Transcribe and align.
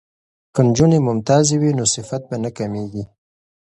که 0.53 0.61
نجونې 0.67 0.99
ممتازې 1.07 1.55
وي 1.61 1.71
نو 1.77 1.85
صفت 1.93 2.21
به 2.29 2.35
نه 2.43 2.49
کمیږي. 2.57 3.03